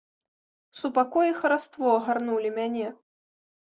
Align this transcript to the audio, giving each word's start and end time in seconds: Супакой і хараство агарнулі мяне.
Супакой 0.79 1.27
і 1.33 1.37
хараство 1.43 1.95
агарнулі 2.01 2.57
мяне. 2.61 2.87